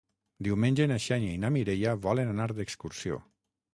[0.45, 3.21] Diumenge na Xènia i na Mireia volen anar d'excursió.